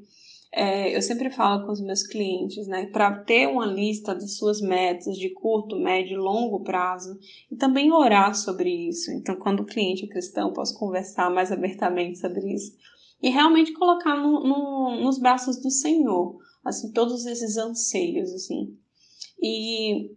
É, 0.50 0.96
eu 0.96 1.02
sempre 1.02 1.30
falo 1.30 1.66
com 1.66 1.74
os 1.74 1.82
meus 1.82 2.04
clientes, 2.04 2.68
né, 2.68 2.86
para 2.86 3.12
ter 3.12 3.48
uma 3.48 3.66
lista 3.66 4.16
das 4.16 4.38
suas 4.38 4.62
metas 4.62 5.18
de 5.18 5.30
curto, 5.32 5.76
médio 5.76 6.14
e 6.14 6.18
longo 6.18 6.64
prazo 6.64 7.20
e 7.52 7.56
também 7.58 7.92
orar 7.92 8.34
sobre 8.34 8.70
isso. 8.88 9.12
Então, 9.12 9.36
quando 9.36 9.60
o 9.60 9.66
cliente 9.66 10.06
é 10.06 10.08
cristão, 10.08 10.54
posso 10.54 10.78
conversar 10.80 11.30
mais 11.30 11.52
abertamente 11.52 12.18
sobre 12.18 12.54
isso 12.54 12.72
e 13.22 13.30
realmente 13.30 13.74
colocar 13.74 14.16
no, 14.16 14.42
no, 14.42 15.02
nos 15.02 15.20
braços 15.20 15.62
do 15.62 15.70
Senhor, 15.70 16.38
assim, 16.68 16.92
todos 16.92 17.26
esses 17.26 17.58
anseios, 17.58 18.32
assim. 18.34 18.76
E 19.42 20.12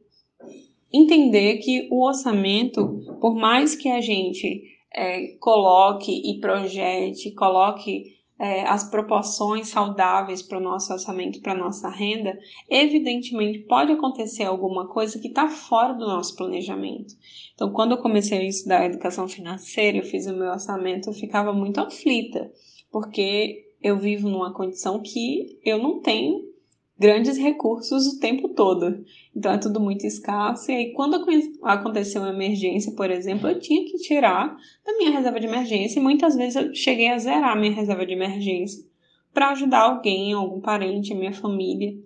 entender 0.92 1.58
que 1.58 1.88
o 1.90 2.04
orçamento, 2.04 3.00
por 3.20 3.34
mais 3.34 3.74
que 3.74 3.88
a 3.88 4.00
gente 4.00 4.62
é, 4.92 5.36
coloque 5.38 6.10
e 6.12 6.40
projete, 6.40 7.30
coloque 7.32 8.18
é, 8.38 8.62
as 8.62 8.90
proporções 8.90 9.68
saudáveis 9.68 10.42
para 10.42 10.58
o 10.58 10.62
nosso 10.62 10.92
orçamento, 10.92 11.42
para 11.42 11.52
a 11.52 11.58
nossa 11.58 11.90
renda, 11.90 12.38
evidentemente 12.68 13.60
pode 13.60 13.92
acontecer 13.92 14.44
alguma 14.44 14.88
coisa 14.88 15.18
que 15.18 15.28
está 15.28 15.48
fora 15.48 15.92
do 15.92 16.06
nosso 16.06 16.34
planejamento. 16.34 17.14
Então, 17.54 17.70
quando 17.70 17.92
eu 17.92 17.98
comecei 17.98 18.38
a 18.38 18.44
estudar 18.44 18.86
educação 18.86 19.28
financeira, 19.28 19.98
eu 19.98 20.04
fiz 20.04 20.26
o 20.26 20.32
meu 20.32 20.50
orçamento, 20.50 21.10
eu 21.10 21.14
ficava 21.14 21.52
muito 21.52 21.78
aflita, 21.78 22.50
porque 22.90 23.69
eu 23.82 23.98
vivo 23.98 24.28
numa 24.28 24.52
condição 24.52 25.00
que 25.00 25.58
eu 25.64 25.78
não 25.78 26.00
tenho 26.00 26.50
grandes 27.00 27.38
recursos 27.38 28.06
o 28.06 28.20
tempo 28.20 28.50
todo. 28.50 29.02
Então 29.34 29.52
é 29.52 29.58
tudo 29.58 29.80
muito 29.80 30.06
escasso. 30.06 30.70
E 30.70 30.74
aí, 30.74 30.92
quando 30.92 31.24
aconteceu 31.62 32.20
uma 32.20 32.30
emergência, 32.30 32.92
por 32.92 33.10
exemplo, 33.10 33.48
eu 33.48 33.58
tinha 33.58 33.86
que 33.86 33.96
tirar 33.96 34.54
da 34.84 34.92
minha 34.98 35.10
reserva 35.10 35.40
de 35.40 35.46
emergência. 35.46 35.98
E 35.98 36.02
muitas 36.02 36.36
vezes 36.36 36.56
eu 36.56 36.74
cheguei 36.74 37.08
a 37.08 37.18
zerar 37.18 37.56
a 37.56 37.56
minha 37.56 37.72
reserva 37.72 38.04
de 38.04 38.12
emergência 38.12 38.84
para 39.32 39.50
ajudar 39.50 39.80
alguém, 39.80 40.34
algum 40.34 40.60
parente, 40.60 41.14
minha 41.14 41.32
família. 41.32 41.96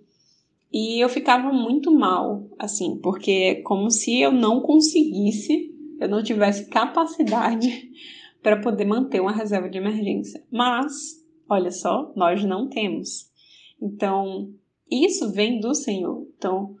E 0.71 1.03
eu 1.03 1.09
ficava 1.09 1.51
muito 1.51 1.91
mal, 1.91 2.47
assim, 2.57 2.97
porque 3.01 3.31
é 3.31 3.55
como 3.55 3.89
se 3.91 4.21
eu 4.21 4.31
não 4.31 4.61
conseguisse, 4.61 5.73
eu 5.99 6.07
não 6.07 6.23
tivesse 6.23 6.69
capacidade 6.69 7.89
para 8.41 8.61
poder 8.61 8.85
manter 8.85 9.19
uma 9.19 9.31
reserva 9.31 9.69
de 9.69 9.77
emergência. 9.77 10.41
Mas, 10.49 11.24
olha 11.49 11.71
só, 11.71 12.11
nós 12.15 12.43
não 12.43 12.67
temos. 12.67 13.29
Então, 13.81 14.53
isso 14.89 15.31
vem 15.31 15.59
do 15.59 15.73
Senhor. 15.73 16.27
Então, 16.37 16.75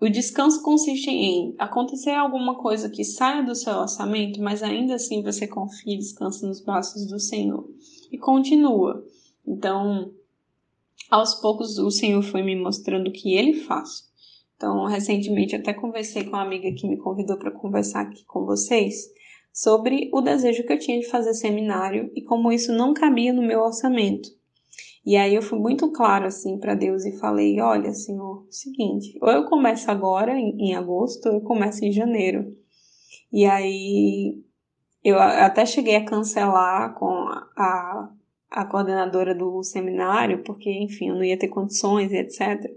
o 0.00 0.08
descanso 0.08 0.62
consiste 0.62 1.10
em 1.10 1.54
acontecer 1.58 2.12
alguma 2.12 2.56
coisa 2.56 2.88
que 2.88 3.04
saia 3.04 3.42
do 3.42 3.54
seu 3.54 3.74
orçamento, 3.74 4.40
mas 4.40 4.62
ainda 4.62 4.94
assim 4.94 5.22
você 5.22 5.46
confia 5.46 5.94
e 5.94 5.98
descansa 5.98 6.46
nos 6.46 6.60
braços 6.62 7.06
do 7.06 7.20
Senhor. 7.20 7.68
E 8.10 8.16
continua. 8.16 9.04
Então, 9.46 10.10
aos 11.10 11.34
poucos 11.34 11.78
o 11.78 11.90
Senhor 11.90 12.22
foi 12.22 12.42
me 12.42 12.56
mostrando 12.56 13.08
o 13.08 13.12
que 13.12 13.34
ele 13.34 13.54
faz. 13.54 14.08
Então, 14.56 14.86
recentemente 14.86 15.56
até 15.56 15.72
conversei 15.72 16.24
com 16.24 16.30
uma 16.30 16.42
amiga 16.42 16.72
que 16.72 16.88
me 16.88 16.96
convidou 16.96 17.36
para 17.36 17.50
conversar 17.50 18.02
aqui 18.02 18.24
com 18.24 18.44
vocês 18.44 19.10
sobre 19.52 20.10
o 20.12 20.20
desejo 20.20 20.64
que 20.64 20.72
eu 20.72 20.78
tinha 20.78 21.00
de 21.00 21.08
fazer 21.08 21.34
seminário 21.34 22.10
e 22.14 22.22
como 22.22 22.52
isso 22.52 22.72
não 22.72 22.94
cabia 22.94 23.32
no 23.32 23.42
meu 23.42 23.60
orçamento. 23.60 24.28
E 25.04 25.16
aí 25.16 25.34
eu 25.34 25.42
fui 25.42 25.58
muito 25.58 25.90
claro 25.92 26.26
assim 26.26 26.58
para 26.58 26.74
Deus 26.74 27.04
e 27.04 27.18
falei: 27.18 27.60
"Olha, 27.60 27.92
Senhor, 27.92 28.46
seguinte, 28.50 29.18
ou 29.20 29.30
eu 29.30 29.46
começo 29.46 29.90
agora 29.90 30.38
em, 30.38 30.70
em 30.70 30.74
agosto, 30.74 31.26
ou 31.26 31.36
eu 31.36 31.40
começo 31.40 31.84
em 31.84 31.92
janeiro". 31.92 32.54
E 33.32 33.46
aí 33.46 34.38
eu 35.02 35.18
até 35.18 35.64
cheguei 35.64 35.96
a 35.96 36.04
cancelar 36.04 36.94
com 36.98 37.08
a, 37.56 38.10
a 38.50 38.64
coordenadora 38.66 39.34
do 39.34 39.62
seminário, 39.62 40.42
porque, 40.42 40.70
enfim, 40.70 41.08
eu 41.08 41.14
não 41.14 41.24
ia 41.24 41.38
ter 41.38 41.48
condições 41.48 42.12
e 42.12 42.16
etc. 42.16 42.70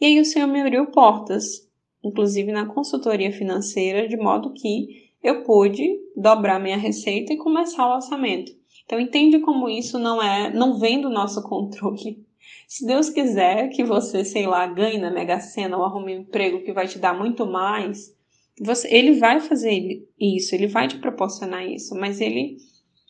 E 0.00 0.06
aí 0.06 0.20
o 0.20 0.24
Senhor 0.24 0.46
me 0.46 0.60
abriu 0.60 0.86
portas, 0.86 1.68
inclusive 2.02 2.50
na 2.50 2.66
consultoria 2.66 3.30
financeira, 3.30 4.08
de 4.08 4.16
modo 4.16 4.54
que 4.54 5.05
eu 5.26 5.42
pude 5.42 5.98
dobrar 6.14 6.60
minha 6.60 6.76
receita 6.76 7.32
e 7.32 7.36
começar 7.36 7.86
o 7.86 7.94
orçamento. 7.94 8.52
Então 8.84 9.00
entende 9.00 9.40
como 9.40 9.68
isso 9.68 9.98
não 9.98 10.22
é, 10.22 10.52
não 10.54 10.78
vem 10.78 11.00
do 11.00 11.10
nosso 11.10 11.42
controle. 11.42 12.24
Se 12.68 12.86
Deus 12.86 13.10
quiser 13.10 13.68
que 13.70 13.82
você, 13.82 14.24
sei 14.24 14.46
lá, 14.46 14.66
ganhe 14.66 14.98
na 14.98 15.10
Mega 15.10 15.40
Sena 15.40 15.76
ou 15.76 15.84
arrume 15.84 16.16
um 16.16 16.20
emprego 16.20 16.62
que 16.62 16.72
vai 16.72 16.86
te 16.86 16.98
dar 16.98 17.12
muito 17.12 17.44
mais, 17.44 18.14
você, 18.60 18.88
ele 18.94 19.14
vai 19.14 19.40
fazer 19.40 20.06
isso, 20.18 20.54
ele 20.54 20.68
vai 20.68 20.86
te 20.86 20.98
proporcionar 20.98 21.66
isso, 21.66 21.94
mas 21.96 22.20
ele 22.20 22.58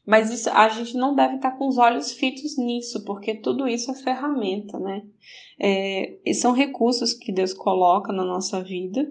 mas 0.06 0.30
isso, 0.30 0.48
a 0.50 0.68
gente 0.68 0.96
não 0.96 1.16
deve 1.16 1.34
estar 1.34 1.50
com 1.58 1.66
os 1.66 1.78
olhos 1.78 2.12
fitos 2.12 2.56
nisso, 2.56 3.04
porque 3.04 3.34
tudo 3.34 3.66
isso 3.66 3.90
é 3.90 3.94
ferramenta, 3.94 4.78
né? 4.78 5.02
É, 5.58 6.18
são 6.32 6.52
recursos 6.52 7.12
que 7.12 7.32
Deus 7.32 7.52
coloca 7.52 8.12
na 8.12 8.24
nossa 8.24 8.62
vida 8.62 9.04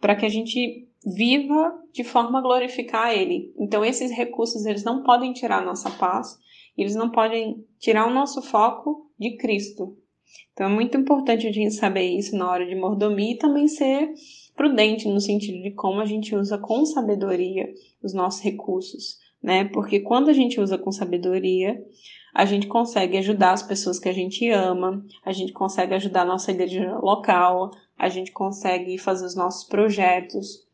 para 0.00 0.16
que 0.16 0.24
a 0.24 0.28
gente 0.28 0.87
viva 1.04 1.78
de 1.92 2.04
forma 2.04 2.38
a 2.38 2.42
glorificar 2.42 3.12
Ele. 3.12 3.52
Então, 3.58 3.84
esses 3.84 4.10
recursos, 4.10 4.66
eles 4.66 4.84
não 4.84 5.02
podem 5.02 5.32
tirar 5.32 5.58
a 5.58 5.64
nossa 5.64 5.90
paz, 5.90 6.38
eles 6.76 6.94
não 6.94 7.10
podem 7.10 7.64
tirar 7.78 8.06
o 8.06 8.14
nosso 8.14 8.42
foco 8.42 9.10
de 9.18 9.36
Cristo. 9.36 9.96
Então, 10.52 10.66
é 10.66 10.70
muito 10.70 10.96
importante 10.96 11.46
a 11.46 11.52
gente 11.52 11.74
saber 11.74 12.06
isso 12.06 12.36
na 12.36 12.50
hora 12.50 12.66
de 12.66 12.74
mordomia 12.74 13.32
e 13.32 13.38
também 13.38 13.68
ser 13.68 14.12
prudente 14.56 15.08
no 15.08 15.20
sentido 15.20 15.62
de 15.62 15.70
como 15.70 16.00
a 16.00 16.04
gente 16.04 16.34
usa 16.34 16.58
com 16.58 16.84
sabedoria 16.84 17.72
os 18.02 18.12
nossos 18.12 18.42
recursos, 18.42 19.18
né? 19.42 19.64
Porque 19.66 20.00
quando 20.00 20.28
a 20.28 20.32
gente 20.32 20.60
usa 20.60 20.76
com 20.76 20.90
sabedoria, 20.90 21.80
a 22.34 22.44
gente 22.44 22.66
consegue 22.66 23.16
ajudar 23.16 23.52
as 23.52 23.62
pessoas 23.62 23.98
que 23.98 24.08
a 24.08 24.12
gente 24.12 24.48
ama, 24.50 25.04
a 25.24 25.32
gente 25.32 25.52
consegue 25.52 25.94
ajudar 25.94 26.22
a 26.22 26.26
nossa 26.26 26.50
igreja 26.50 26.98
local, 26.98 27.70
a 27.96 28.08
gente 28.08 28.32
consegue 28.32 28.98
fazer 28.98 29.26
os 29.26 29.36
nossos 29.36 29.66
projetos, 29.68 30.67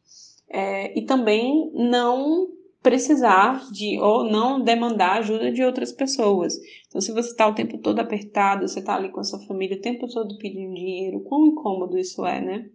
é, 0.55 0.97
e 0.97 1.03
também 1.03 1.69
não 1.75 2.49
precisar 2.81 3.69
de 3.73 3.99
ou 3.99 4.23
não 4.23 4.63
demandar 4.63 5.19
ajuda 5.19 5.51
de 5.51 5.65
outras 5.65 5.91
pessoas. 5.91 6.55
Então, 6.87 7.01
se 7.01 7.11
você 7.13 7.31
está 7.31 7.49
o 7.49 7.55
tempo 7.55 7.79
todo 7.79 7.99
apertado, 7.99 8.69
você 8.69 8.79
está 8.79 8.95
ali 8.95 9.11
com 9.11 9.19
a 9.19 9.25
sua 9.25 9.41
família 9.41 9.77
o 9.77 9.81
tempo 9.81 10.07
todo 10.07 10.39
pedindo 10.39 10.75
dinheiro, 10.75 11.25
quão 11.25 11.47
incômodo 11.47 11.99
isso 11.99 12.25
é, 12.25 12.41
né? 12.41 12.71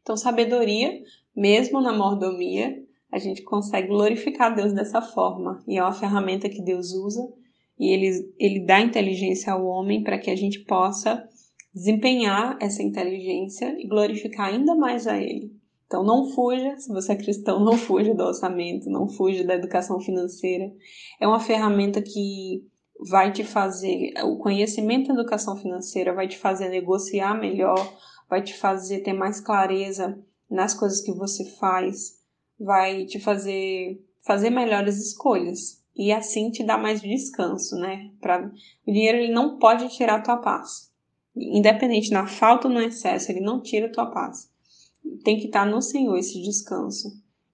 Então, 0.00 0.16
sabedoria, 0.16 1.02
mesmo 1.34 1.80
na 1.80 1.92
mordomia, 1.92 2.80
a 3.10 3.18
gente 3.18 3.42
consegue 3.42 3.88
glorificar 3.88 4.54
Deus 4.54 4.72
dessa 4.72 5.02
forma. 5.02 5.64
E 5.66 5.76
é 5.76 5.82
uma 5.82 5.92
ferramenta 5.92 6.48
que 6.48 6.62
Deus 6.62 6.92
usa 6.92 7.26
e 7.76 7.88
ele, 7.92 8.32
ele 8.38 8.60
dá 8.60 8.80
inteligência 8.80 9.52
ao 9.52 9.66
homem 9.66 10.04
para 10.04 10.18
que 10.18 10.30
a 10.30 10.36
gente 10.36 10.60
possa 10.60 11.26
desempenhar 11.74 12.56
essa 12.60 12.80
inteligência 12.80 13.74
e 13.76 13.88
glorificar 13.88 14.50
ainda 14.50 14.76
mais 14.76 15.08
a 15.08 15.20
Ele. 15.20 15.59
Então 15.90 16.04
não 16.04 16.30
fuja, 16.30 16.78
se 16.78 16.88
você 16.88 17.14
é 17.14 17.16
cristão, 17.16 17.58
não 17.58 17.76
fuja 17.76 18.14
do 18.14 18.22
orçamento, 18.22 18.88
não 18.88 19.08
fuja 19.08 19.42
da 19.42 19.56
educação 19.56 19.98
financeira. 19.98 20.72
É 21.18 21.26
uma 21.26 21.40
ferramenta 21.40 22.00
que 22.00 22.64
vai 23.08 23.32
te 23.32 23.42
fazer, 23.42 24.12
o 24.22 24.38
conhecimento 24.38 25.08
da 25.08 25.14
educação 25.14 25.56
financeira 25.56 26.14
vai 26.14 26.28
te 26.28 26.38
fazer 26.38 26.68
negociar 26.68 27.34
melhor, 27.34 27.92
vai 28.28 28.40
te 28.40 28.56
fazer 28.56 29.00
ter 29.00 29.14
mais 29.14 29.40
clareza 29.40 30.16
nas 30.48 30.74
coisas 30.74 31.00
que 31.00 31.10
você 31.10 31.44
faz, 31.58 32.20
vai 32.56 33.04
te 33.04 33.18
fazer 33.18 34.00
fazer 34.24 34.50
melhores 34.50 34.96
escolhas 34.96 35.82
e 35.96 36.12
assim 36.12 36.52
te 36.52 36.62
dar 36.62 36.78
mais 36.78 37.00
descanso, 37.00 37.74
né? 37.74 38.12
Pra, 38.20 38.48
o 38.86 38.92
dinheiro 38.92 39.18
ele 39.18 39.32
não 39.32 39.58
pode 39.58 39.88
tirar 39.88 40.20
a 40.20 40.22
tua 40.22 40.36
paz. 40.36 40.88
Independente 41.34 42.12
na 42.12 42.28
falta 42.28 42.68
ou 42.68 42.74
no 42.74 42.80
excesso, 42.80 43.32
ele 43.32 43.40
não 43.40 43.60
tira 43.60 43.86
a 43.86 43.92
tua 43.92 44.06
paz. 44.06 44.49
Tem 45.24 45.38
que 45.38 45.46
estar 45.46 45.66
no 45.66 45.82
Senhor 45.82 46.16
esse 46.16 46.40
descanso. 46.42 47.08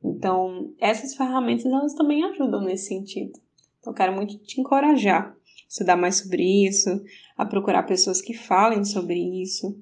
Então, 0.04 0.72
essas 0.78 1.14
ferramentas 1.14 1.66
elas 1.66 1.94
também 1.94 2.22
ajudam 2.24 2.62
nesse 2.62 2.88
sentido. 2.88 3.32
Então, 3.80 3.92
eu 3.92 3.96
quero 3.96 4.14
muito 4.14 4.38
te 4.38 4.60
encorajar 4.60 5.30
a 5.30 5.36
estudar 5.68 5.96
mais 5.96 6.16
sobre 6.16 6.66
isso, 6.66 6.88
a 7.36 7.44
procurar 7.44 7.82
pessoas 7.84 8.20
que 8.20 8.34
falem 8.34 8.84
sobre 8.84 9.18
isso 9.42 9.76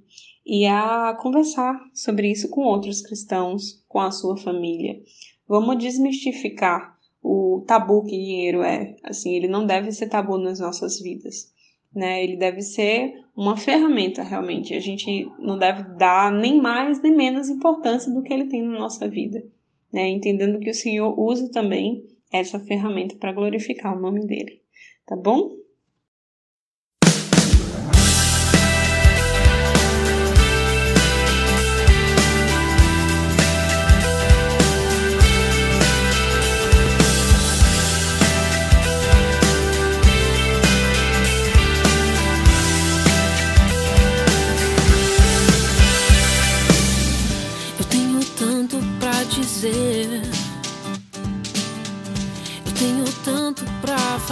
e 0.46 0.66
a 0.66 1.16
conversar 1.20 1.79
sobre 1.92 2.31
isso 2.31 2.48
com 2.48 2.62
outros 2.62 3.00
cristãos, 3.00 3.83
com 3.88 4.00
a 4.00 4.11
sua 4.11 4.37
família. 4.37 5.00
Vamos 5.46 5.79
desmistificar 5.79 6.94
o 7.22 7.64
tabu 7.66 8.05
que 8.05 8.16
dinheiro 8.16 8.62
é. 8.62 8.96
Assim, 9.03 9.35
ele 9.35 9.48
não 9.48 9.66
deve 9.66 9.90
ser 9.92 10.09
tabu 10.09 10.37
nas 10.37 10.61
nossas 10.61 11.00
vidas. 11.00 11.53
Né? 11.94 12.22
Ele 12.22 12.37
deve 12.37 12.61
ser 12.61 13.24
uma 13.37 13.57
ferramenta 13.57 14.23
realmente. 14.23 14.75
A 14.75 14.81
gente 14.81 15.31
não 15.38 15.59
deve 15.59 15.83
dar 15.97 16.31
nem 16.33 16.61
mais 16.61 17.03
nem 17.03 17.14
menos 17.14 17.49
importância 17.49 18.12
do 18.12 18.23
que 18.23 18.33
ele 18.33 18.47
tem 18.47 18.62
na 18.62 18.79
nossa 18.79 19.09
vida, 19.09 19.44
né? 19.92 20.09
Entendendo 20.09 20.61
que 20.61 20.70
o 20.70 20.75
Senhor 20.75 21.18
usa 21.18 21.51
também 21.51 22.05
essa 22.33 22.59
ferramenta 22.59 23.16
para 23.16 23.33
glorificar 23.33 23.97
o 23.97 24.01
nome 24.01 24.27
dele. 24.27 24.61
Tá 25.07 25.16
bom? 25.16 25.63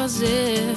Fazer. 0.03 0.75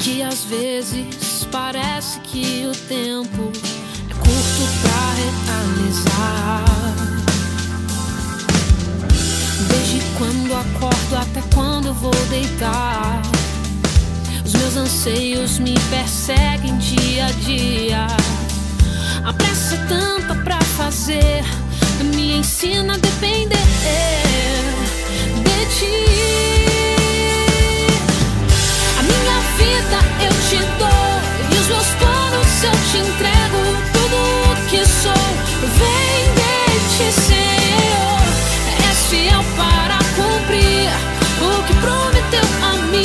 Que 0.00 0.22
às 0.24 0.42
vezes 0.42 1.46
parece 1.52 2.18
que 2.20 2.66
o 2.66 2.72
tempo 2.88 3.52
é 4.10 4.14
curto 4.14 4.64
pra 4.82 5.14
realizar. 5.22 6.64
Desde 9.68 10.00
quando 10.18 10.52
acordo 10.52 11.16
até 11.16 11.42
quando 11.54 11.94
vou 11.94 12.14
deitar. 12.28 13.22
Os 14.44 14.52
meus 14.52 14.76
anseios 14.76 15.60
me 15.60 15.74
perseguem 15.90 16.76
dia 16.78 17.26
a 17.26 17.30
dia. 17.30 18.06
A 19.24 19.32
pressa 19.32 19.76
é 19.76 19.86
tanta 19.86 20.34
pra 20.42 20.60
fazer, 20.76 21.44
me 22.16 22.38
ensina 22.38 22.94
a 22.94 22.96
depender 22.96 23.64
Senhor. 37.12 38.20
És 38.90 38.98
fiel 39.10 39.44
para 39.56 39.98
cumprir 40.16 40.90
o 41.40 41.62
que 41.66 41.74
prometeu 41.74 42.48
a 42.62 42.76
mim. 42.90 43.03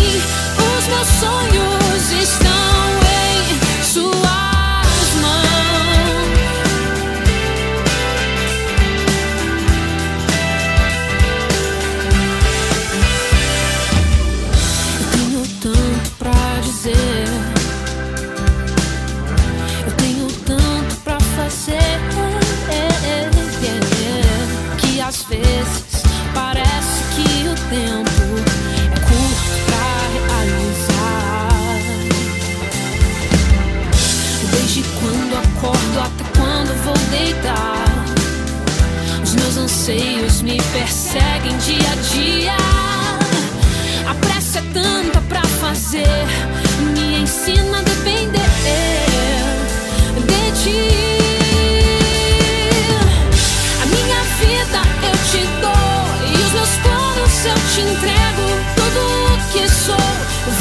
Entrego. 57.99 58.47
Tudo 58.75 59.33
o 59.33 59.51
que 59.51 59.69
sou 59.69 59.95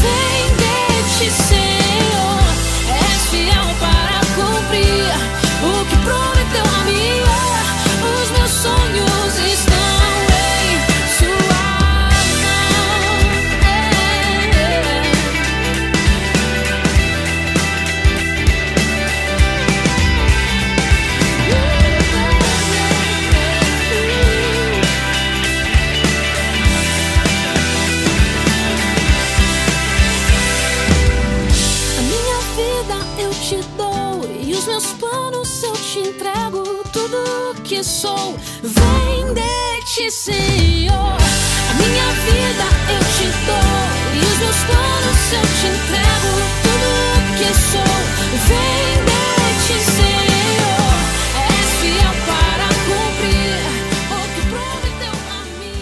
vem 0.01 0.57
de 0.57 1.18
ti, 1.18 1.31
Senhor. 40.11 40.94
A 40.94 41.75
minha 41.75 42.09
vida 42.25 42.64
eu 42.88 43.01
te 43.14 43.29
dou 43.44 43.79
e 44.14 44.18
os 44.25 44.38
meus 44.38 44.57
planos 44.64 45.33
eu 45.33 45.42
te 45.42 45.66
entrego. 45.66 46.33
Tudo 46.62 47.37
que 47.37 47.51
sou 47.71 47.94
vem 48.49 49.05
de 49.05 49.21
ti, 49.66 49.77
Senhor. 49.85 50.97
És 51.51 51.68
fiel 51.81 52.14
para 52.27 52.68
cumprir 52.88 53.61
o 54.11 54.18
que 54.35 54.42
prometeu 54.49 55.16
a 55.31 55.44
mim. 55.61 55.77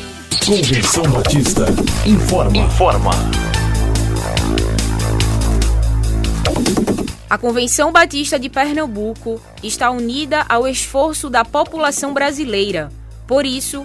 Convenção 0.44 1.04
Batista 1.04 1.64
informa. 2.04 2.56
Informa. 2.56 3.12
A 7.30 7.38
Convenção 7.38 7.92
Batista 7.92 8.38
de 8.40 8.48
Pernambuco 8.48 9.40
está 9.62 9.90
unida 9.90 10.44
ao 10.48 10.66
esforço 10.66 11.30
da 11.30 11.44
população 11.44 12.12
brasileira. 12.12 12.90
Por 13.26 13.44
isso, 13.44 13.84